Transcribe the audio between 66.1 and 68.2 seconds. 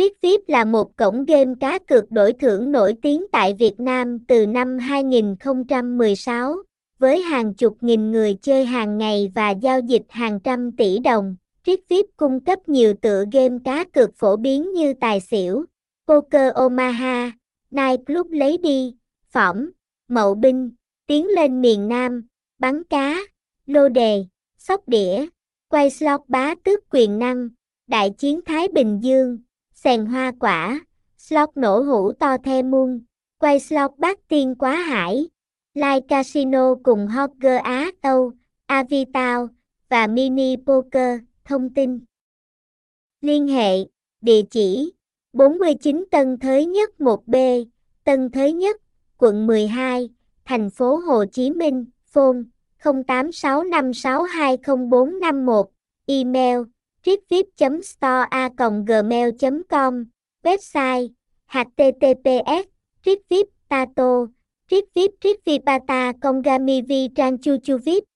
trang chu chu tranchuchuvip